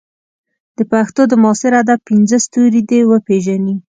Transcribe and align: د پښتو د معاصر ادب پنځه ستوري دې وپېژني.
د 0.77 0.79
پښتو 0.91 1.21
د 1.27 1.33
معاصر 1.43 1.71
ادب 1.81 1.99
پنځه 2.09 2.37
ستوري 2.45 2.81
دې 2.89 2.99
وپېژني. 3.11 3.75